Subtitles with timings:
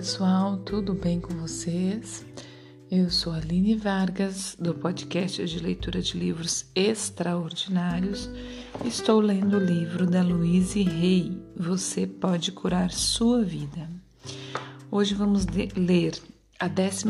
[0.00, 2.24] pessoal, tudo bem com vocês?
[2.90, 8.30] Eu sou Aline Vargas, do podcast de leitura de livros extraordinários.
[8.82, 13.90] Estou lendo o livro da Louise Rey, Você Pode Curar Sua Vida.
[14.90, 15.44] Hoje vamos
[15.76, 16.14] ler
[16.58, 17.04] a 11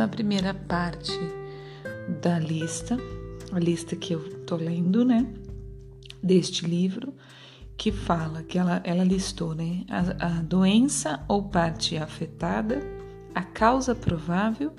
[0.67, 1.17] parte
[2.21, 2.99] da lista,
[3.53, 5.33] a lista que eu estou lendo, né?
[6.21, 7.15] Deste livro
[7.81, 12.79] que fala que ela, ela listou né, a, a doença ou parte afetada,
[13.35, 14.75] a causa provável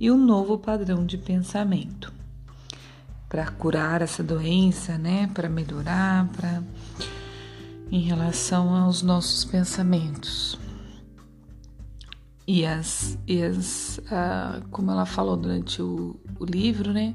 [0.00, 2.10] e o novo padrão de pensamento.
[3.28, 6.62] Para curar essa doença, né, para melhorar, para
[7.92, 10.58] em relação aos nossos pensamentos.
[12.46, 17.14] E as, e as ah, como ela falou durante o, o livro, né,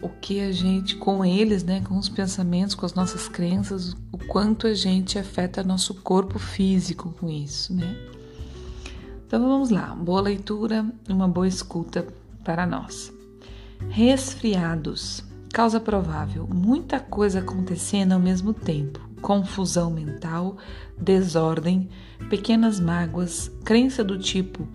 [0.00, 4.18] o que a gente, com eles, né, com os pensamentos, com as nossas crenças, o
[4.18, 7.96] quanto a gente afeta nosso corpo físico com isso, né?
[9.26, 12.06] Então vamos lá, boa leitura, uma boa escuta
[12.44, 13.12] para nós.
[13.90, 20.56] Resfriados, causa provável, muita coisa acontecendo ao mesmo tempo, confusão mental,
[20.96, 21.88] desordem,
[22.30, 24.66] pequenas mágoas, crença do tipo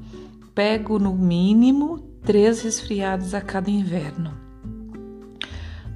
[0.54, 4.43] pego no mínimo três resfriados a cada inverno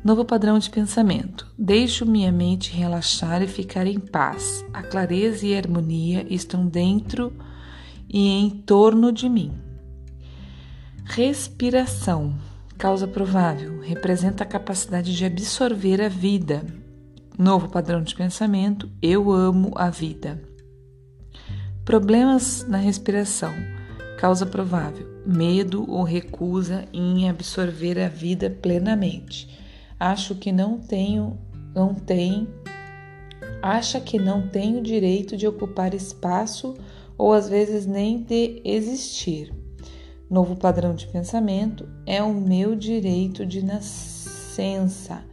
[0.08, 1.46] Novo padrão de pensamento.
[1.60, 4.64] Deixo minha mente relaxar e ficar em paz.
[4.74, 7.34] A clareza e a harmonia estão dentro
[8.08, 9.52] e em torno de mim.
[11.04, 12.34] Respiração.
[12.78, 13.82] Causa provável.
[13.82, 16.66] Representa a capacidade de absorver a vida.
[17.38, 18.90] Novo padrão de pensamento.
[19.02, 20.42] Eu amo a vida.
[21.84, 23.52] Problemas na respiração.
[24.18, 25.06] Causa provável.
[25.26, 29.67] Medo ou recusa em absorver a vida plenamente
[30.00, 31.38] acho que não tenho,
[31.74, 32.48] não tem,
[33.62, 36.76] acha que não tenho direito de ocupar espaço
[37.18, 39.54] ou às vezes nem de existir.
[40.30, 45.24] Novo padrão de pensamento é o meu direito de nascença,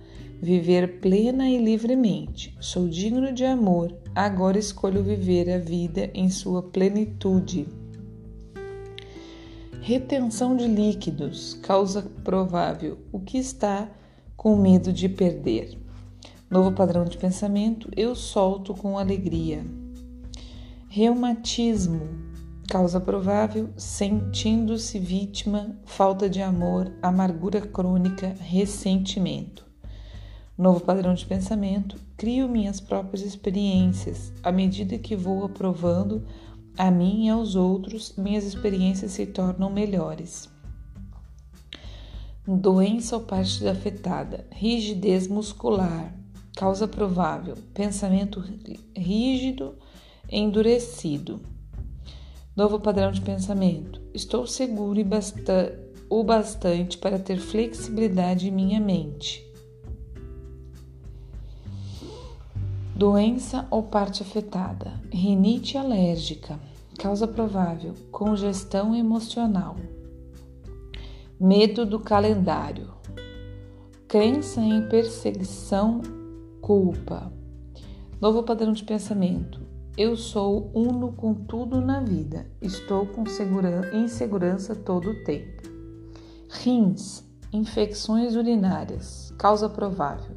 [0.41, 2.57] viver plena e livremente.
[2.61, 7.67] Sou digno de amor, agora escolho viver a vida em sua plenitude.
[9.81, 12.99] Retenção de líquidos, causa provável.
[13.13, 13.91] O que está
[14.45, 15.79] com medo de perder.
[16.51, 19.65] Novo padrão de pensamento: eu solto com alegria.
[20.87, 22.03] Reumatismo,
[22.69, 29.65] causa provável: sentindo-se vítima, falta de amor, amargura crônica, ressentimento.
[30.59, 34.31] Novo padrão de pensamento: crio minhas próprias experiências.
[34.43, 36.23] À medida que vou aprovando
[36.77, 40.54] a mim e aos outros, minhas experiências se tornam melhores.
[42.47, 46.15] Doença ou parte afetada, rigidez muscular,
[46.55, 48.39] causa provável, pensamento
[48.95, 49.77] rígido,
[50.31, 51.41] endurecido.
[52.55, 53.99] Novo padrão de pensamento.
[54.13, 59.43] Estou seguro e basta o bastante para ter flexibilidade em minha mente.
[62.95, 66.61] Doença ou parte afetada, rinite alérgica,
[66.99, 69.77] causa provável, congestão emocional.
[71.41, 72.95] Medo do calendário.
[74.07, 76.01] Crença em perseguição,
[76.61, 77.33] culpa.
[78.21, 79.61] Novo padrão de pensamento.
[79.99, 82.47] Eu sou uno com tudo na vida.
[82.63, 83.25] Estou com
[83.93, 85.63] insegurança todo o tempo.
[86.49, 87.25] Rins.
[87.53, 89.35] Infecções urinárias.
[89.37, 90.37] Causa provável.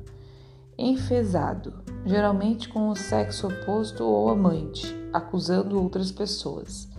[0.75, 1.75] Enfesado.
[2.07, 6.90] Geralmente com o sexo oposto ou amante, acusando outras pessoas.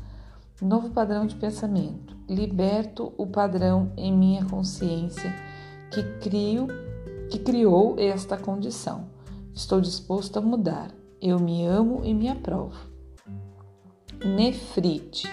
[0.63, 2.18] Novo padrão de pensamento.
[2.29, 5.35] Liberto o padrão em minha consciência
[5.91, 6.67] que crio,
[7.31, 9.07] que criou esta condição.
[9.55, 10.91] Estou disposto a mudar.
[11.23, 12.77] Eu me amo e me aprovo.
[14.23, 15.27] Nefrite.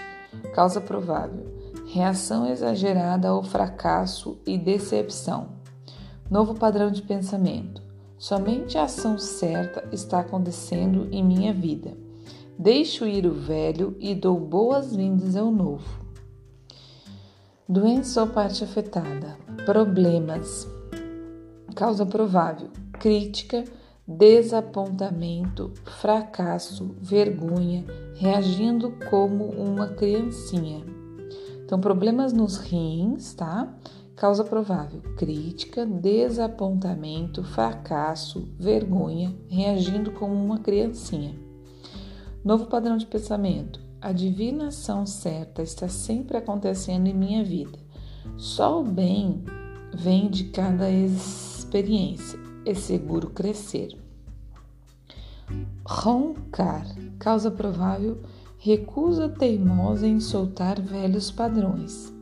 [0.54, 1.46] Causa provável.
[1.86, 5.48] Reação exagerada ao fracasso e decepção.
[6.30, 7.82] Novo padrão de pensamento.
[8.16, 11.94] Somente a ação certa está acontecendo em minha vida.
[12.58, 16.05] Deixo ir o velho e dou boas-vindas ao novo.
[17.68, 20.68] Doença ou parte afetada, problemas,
[21.74, 23.64] causa provável, crítica,
[24.06, 27.84] desapontamento, fracasso, vergonha,
[28.14, 30.84] reagindo como uma criancinha.
[31.64, 33.76] Então, problemas nos rins, tá?
[34.14, 41.34] Causa provável, crítica, desapontamento, fracasso, vergonha, reagindo como uma criancinha.
[42.44, 43.85] Novo padrão de pensamento.
[44.00, 47.78] A divinação certa está sempre acontecendo em minha vida.
[48.36, 49.44] Só o bem
[49.94, 52.38] vem de cada experiência.
[52.64, 53.96] É seguro crescer.
[55.84, 56.86] Roncar,
[57.18, 58.20] causa provável,
[58.66, 62.12] Recusa teimosa em soltar velhos padrões.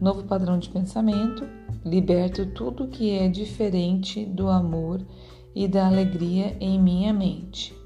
[0.00, 1.44] Novo padrão de pensamento.
[1.84, 5.04] Liberto tudo que é diferente do amor
[5.52, 7.79] e da alegria em minha mente.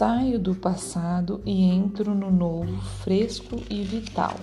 [0.00, 4.34] Saio do passado e entro no novo, fresco e vital.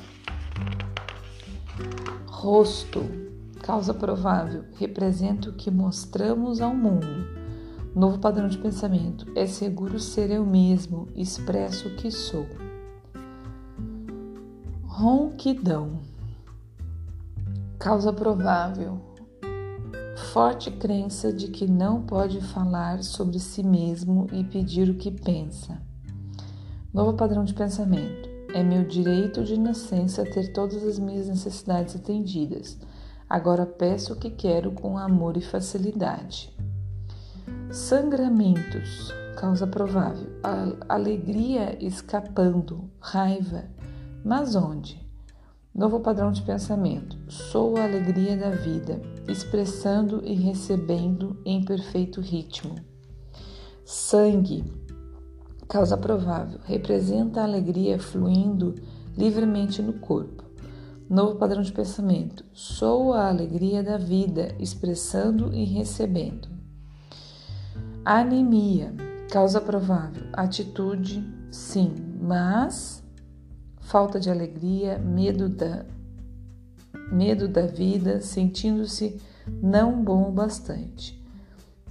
[2.27, 3.01] Rosto,
[3.63, 7.07] causa provável, representa o que mostramos ao mundo.
[7.95, 12.45] Novo padrão de pensamento, é seguro ser eu mesmo, expresso o que sou.
[14.85, 16.01] Ronquidão,
[17.79, 19.01] causa provável,
[20.27, 25.81] forte crença de que não pode falar sobre si mesmo e pedir o que pensa.
[26.93, 28.29] Novo padrão de pensamento.
[28.53, 32.77] É meu direito de nascença ter todas as minhas necessidades atendidas.
[33.29, 36.53] Agora peço o que quero com amor e facilidade.
[37.71, 39.13] Sangramentos.
[39.37, 40.29] Causa provável.
[40.89, 42.89] alegria escapando.
[42.99, 43.65] Raiva.
[44.25, 45.06] Mas onde?
[45.77, 47.15] Novo padrão de pensamento.
[47.29, 52.73] Sou a alegria da vida, expressando e recebendo em perfeito ritmo.
[53.85, 54.63] Sangue,
[55.67, 58.73] causa provável, representa a alegria fluindo
[59.15, 60.45] livremente no corpo.
[61.07, 62.43] Novo padrão de pensamento.
[62.53, 66.49] Sou a alegria da vida, expressando e recebendo.
[68.03, 68.95] Anemia,
[69.29, 73.06] causa provável, atitude, sim, mas
[73.87, 75.85] falta de alegria, medo da,
[77.09, 79.19] medo da vida, sentindo-se
[79.61, 81.17] não bom o bastante.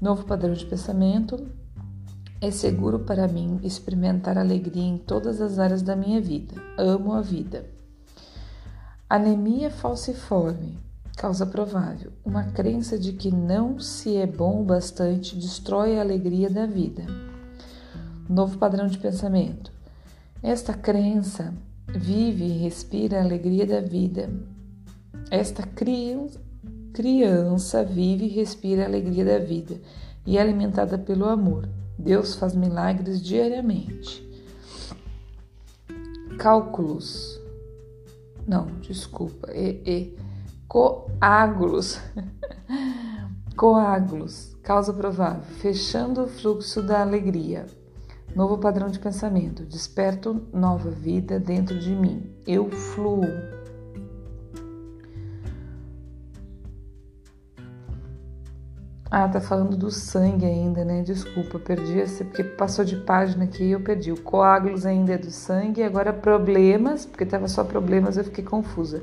[0.01, 1.49] Novo padrão de pensamento.
[2.39, 6.55] É seguro para mim experimentar alegria em todas as áreas da minha vida.
[6.77, 7.65] Amo a vida.
[9.09, 10.79] Anemia falciforme.
[11.17, 12.13] Causa provável.
[12.23, 17.07] Uma crença de que não se é bom o bastante destrói a alegria da vida.
[18.29, 19.73] Novo padrão de pensamento.
[20.43, 21.55] Esta crença
[21.88, 24.31] vive e respira a alegria da vida.
[25.31, 25.62] Esta
[26.93, 29.81] criança vive e respira a alegria da vida
[30.25, 31.69] e é alimentada pelo amor.
[31.99, 34.27] Deus faz milagres diariamente.
[36.38, 37.41] Cálculos.
[38.47, 39.50] Não, desculpa.
[39.53, 40.19] E, e,
[40.69, 41.99] coágulos.
[43.56, 44.55] coágulos.
[44.62, 45.43] Causa provável.
[45.61, 47.67] Fechando o fluxo da alegria.
[48.37, 49.65] Novo padrão de pensamento.
[49.65, 52.31] Desperto nova vida dentro de mim.
[52.47, 53.25] Eu fluo.
[59.11, 61.03] Ah, tá falando do sangue ainda, né?
[61.03, 64.12] Desculpa, perdi esse, porque passou de página aqui e eu perdi.
[64.12, 69.03] O coágulos ainda é do sangue, agora problemas, porque tava só problemas, eu fiquei confusa.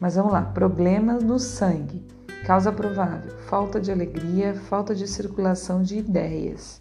[0.00, 2.02] Mas vamos lá, problemas no sangue.
[2.46, 6.80] Causa provável: falta de alegria, falta de circulação de ideias.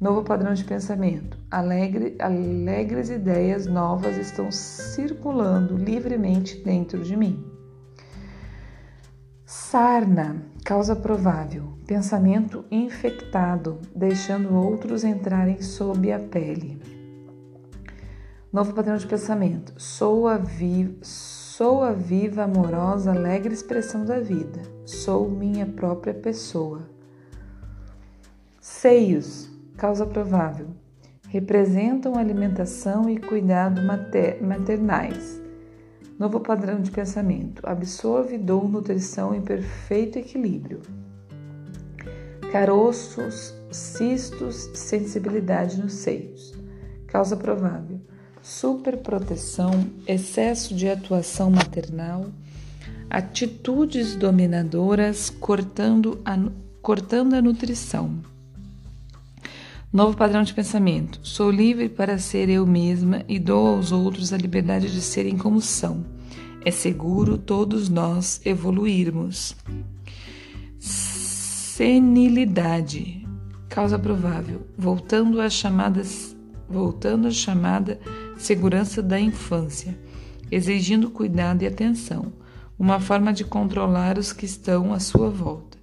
[0.00, 1.38] Novo padrão de pensamento.
[1.50, 7.44] Alegre, alegres ideias novas estão circulando livremente dentro de mim.
[9.46, 11.78] Sarna, causa provável.
[11.86, 16.80] Pensamento infectado, deixando outros entrarem sob a pele.
[18.52, 19.74] Novo padrão de pensamento.
[19.76, 24.62] Sou a, vi, sou a viva, amorosa, alegre expressão da vida.
[24.84, 26.88] Sou minha própria pessoa.
[28.60, 30.68] Seios, causa provável,
[31.28, 35.42] representam alimentação e cuidado mater maternais.
[36.18, 40.80] Novo padrão de pensamento: absorve, dou nutrição em perfeito equilíbrio.
[42.52, 46.54] Caroços, cistos, sensibilidade nos seios.
[47.08, 48.00] Causa provável:
[48.40, 49.72] superproteção,
[50.06, 52.26] excesso de atuação maternal,
[53.10, 56.38] atitudes dominadoras cortando a,
[56.80, 58.33] cortando a nutrição.
[59.94, 61.20] Novo padrão de pensamento.
[61.22, 65.60] Sou livre para ser eu mesma e dou aos outros a liberdade de serem como
[65.60, 66.04] são.
[66.64, 69.54] É seguro todos nós evoluirmos.
[70.80, 73.24] Senilidade.
[73.68, 74.66] Causa provável.
[74.76, 76.34] Voltando às chamadas
[76.68, 78.00] voltando à chamada
[78.36, 79.96] segurança da infância,
[80.50, 82.32] exigindo cuidado e atenção,
[82.76, 85.78] uma forma de controlar os que estão à sua volta.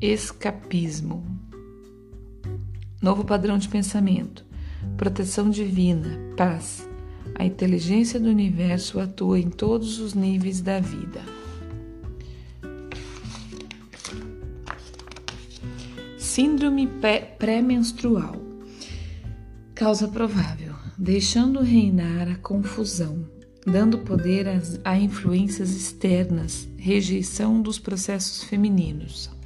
[0.00, 1.51] Escapismo.
[3.02, 4.46] Novo padrão de pensamento.
[4.96, 6.88] Proteção divina, paz.
[7.34, 11.20] A inteligência do universo atua em todos os níveis da vida.
[16.16, 16.88] Síndrome
[17.40, 18.36] pré-menstrual.
[19.74, 23.28] Causa provável, deixando reinar a confusão,
[23.66, 24.46] dando poder
[24.84, 29.41] a influências externas, rejeição dos processos femininos.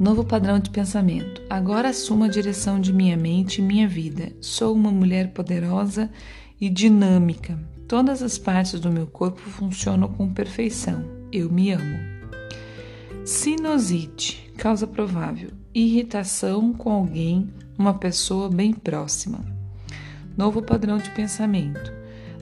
[0.00, 1.42] Novo padrão de pensamento.
[1.50, 4.32] Agora assumo a direção de minha mente e minha vida.
[4.40, 6.10] Sou uma mulher poderosa
[6.58, 7.58] e dinâmica.
[7.86, 11.04] Todas as partes do meu corpo funcionam com perfeição.
[11.30, 11.98] Eu me amo.
[13.26, 15.50] Sinusite, causa provável.
[15.74, 19.40] Irritação com alguém, uma pessoa bem próxima.
[20.34, 21.92] Novo padrão de pensamento.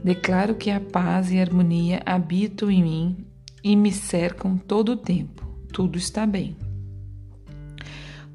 [0.04, 3.26] Declaro que a paz e a harmonia habitam em mim
[3.64, 5.44] e me cercam todo o tempo.
[5.72, 6.67] Tudo está bem.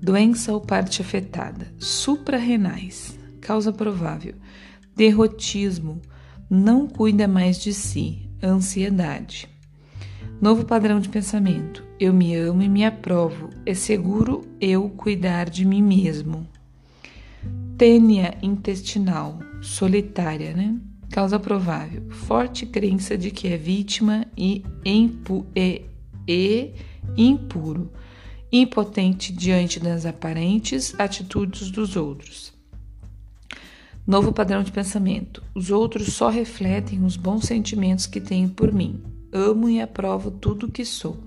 [0.04, 1.66] Doença ou parte afetada.
[1.80, 3.18] Suprarrenais.
[3.40, 4.36] Causa provável.
[4.94, 6.02] Derrotismo.
[6.50, 8.30] Não cuida mais de si.
[8.44, 9.48] Ansiedade.
[10.42, 11.86] Novo padrão de pensamento.
[11.98, 13.50] Eu me amo e me aprovo.
[13.66, 16.46] É seguro eu cuidar de mim mesmo.
[17.78, 19.40] Tênia intestinal.
[19.62, 20.76] Solitária, né?
[21.12, 22.10] Causa provável.
[22.10, 25.84] Forte crença de que é vítima e, impu e,
[26.28, 26.74] e
[27.16, 27.90] impuro
[28.54, 32.54] impotente diante das aparentes atitudes dos outros.
[34.06, 35.42] Novo padrão de pensamento.
[35.56, 39.02] Os outros só refletem os bons sentimentos que tenho por mim.
[39.32, 41.18] Amo e aprovo tudo o que sou.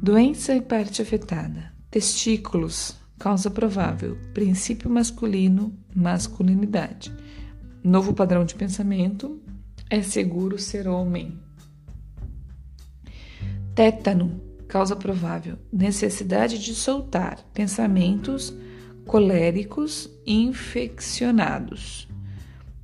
[0.00, 1.74] Doença e parte afetada.
[1.90, 2.96] Testículos.
[3.18, 4.16] Causa provável.
[4.32, 5.76] Princípio masculino.
[5.94, 7.12] Masculinidade.
[7.84, 9.42] Novo padrão de pensamento.
[9.90, 11.38] É seguro ser homem.
[13.74, 18.54] Tétano causa provável necessidade de soltar pensamentos
[19.06, 22.06] coléricos infeccionados.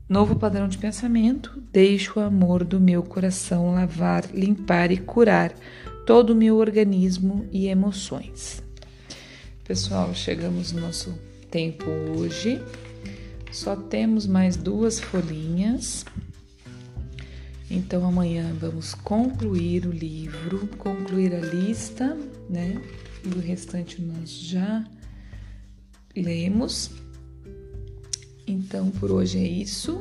[0.08, 5.54] Novo padrão de pensamento: deixo o amor do meu coração lavar, limpar e curar
[6.06, 8.62] todo o meu organismo e emoções.
[9.64, 11.18] Pessoal, chegamos no nosso
[11.50, 11.84] tempo
[12.16, 12.60] hoje.
[13.50, 16.04] Só temos mais duas folhinhas.
[17.70, 22.16] Então amanhã vamos concluir o livro, concluir a lista,
[22.48, 22.80] né?
[23.24, 24.84] O restante nós já
[26.14, 26.90] lemos.
[28.46, 29.98] Então por hoje é isso.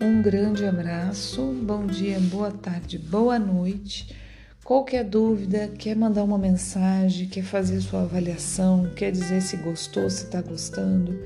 [0.00, 4.16] Um grande abraço, bom dia, boa tarde, boa noite.
[4.64, 10.24] Qualquer dúvida, quer mandar uma mensagem, quer fazer sua avaliação, quer dizer se gostou, se
[10.24, 11.18] está gostando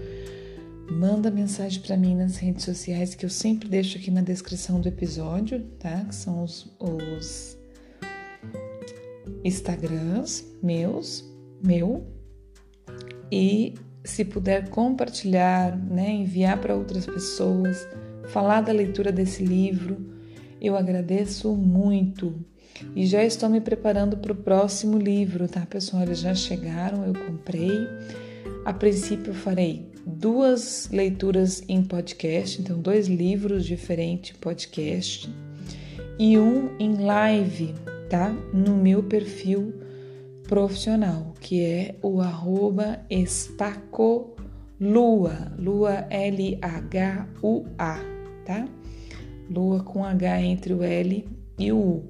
[0.90, 4.88] manda mensagem para mim nas redes sociais que eu sempre deixo aqui na descrição do
[4.88, 6.05] episódio, tá?
[6.05, 7.59] Que são os, os
[9.45, 11.25] Instagrams meus,
[11.62, 12.07] meu.
[13.31, 13.75] E
[14.05, 17.87] se puder compartilhar, né, enviar para outras pessoas,
[18.28, 20.14] falar da leitura desse livro,
[20.61, 22.35] eu agradeço muito.
[22.95, 26.02] E já estou me preparando para o próximo livro, tá, pessoal?
[26.02, 27.71] Eles já chegaram, eu comprei.
[28.64, 35.28] A princípio, eu farei duas leituras em podcast, então dois livros diferentes podcast
[36.16, 37.75] e um em live,
[38.08, 38.30] tá?
[38.54, 39.75] No meu perfil
[40.44, 44.36] profissional, que é o arroba espacolua,
[45.58, 47.98] lua L-H-U-A,
[48.44, 48.68] tá?
[49.50, 52.04] Lua com H entre o L e o U.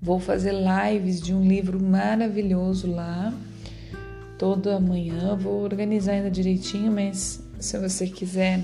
[0.00, 3.32] Vou fazer lives de um livro maravilhoso lá,
[4.42, 5.36] toda manhã.
[5.36, 8.60] Vou organizar ainda direitinho, mas se você quiser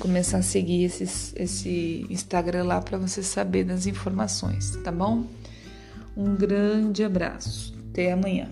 [0.00, 5.26] começar a seguir esse Instagram lá para você saber das informações, tá bom?
[6.16, 7.72] Um grande abraço.
[7.92, 8.48] Até amanhã.